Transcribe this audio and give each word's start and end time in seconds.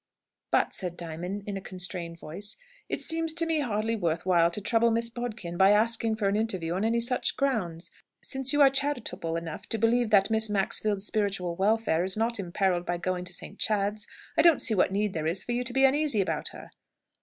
"But," 0.49 0.73
said 0.73 0.97
Diamond, 0.97 1.43
in 1.45 1.57
a 1.57 1.61
constrained 1.61 2.17
voice, 2.19 2.57
"it 2.89 3.01
seems 3.01 3.35
to 3.35 3.45
me 3.45 3.59
hardly 3.59 3.95
worth 3.95 4.25
while 4.25 4.49
to 4.49 4.59
trouble 4.59 4.89
Miss 4.89 5.11
Bodkin, 5.11 5.57
by 5.57 5.69
asking 5.73 6.15
for 6.15 6.27
an 6.27 6.35
interview 6.35 6.73
on 6.73 6.83
any 6.83 6.99
such 6.99 7.37
grounds. 7.37 7.91
Since 8.23 8.51
you 8.51 8.61
are 8.63 8.71
charitable 8.71 9.35
enough 9.35 9.69
to 9.69 9.77
believe 9.77 10.09
that 10.09 10.31
Miss 10.31 10.49
Maxfield's 10.49 11.05
spiritual 11.05 11.55
welfare 11.55 12.03
is 12.03 12.17
not 12.17 12.39
imperilled 12.39 12.83
by 12.83 12.97
going 12.97 13.25
to 13.25 13.33
St. 13.33 13.59
Chad's, 13.59 14.07
I 14.35 14.41
don't 14.41 14.57
see 14.57 14.73
what 14.73 14.91
need 14.91 15.13
there 15.13 15.27
is 15.27 15.43
for 15.43 15.51
you 15.51 15.63
to 15.63 15.71
be 15.71 15.85
uneasy 15.85 16.19
about 16.19 16.47
her!" 16.47 16.71